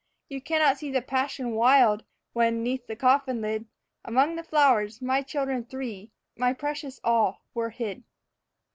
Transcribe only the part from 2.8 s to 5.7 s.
the coffin lid, Among the flowers, my children